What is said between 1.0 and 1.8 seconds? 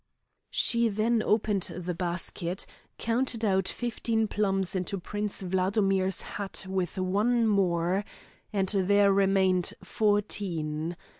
opened